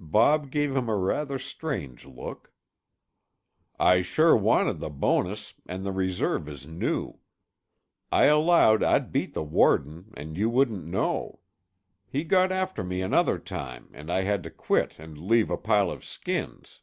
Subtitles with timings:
[0.00, 2.52] Bob gave him a rather strange look.
[3.78, 7.20] "I sure wanted the bonus and the reserve is new.
[8.10, 11.38] I allowed I'd beat the warden and you wouldn't know.
[12.10, 15.92] He got after me another time and I had to quit and leave a pile
[15.92, 16.80] of skins."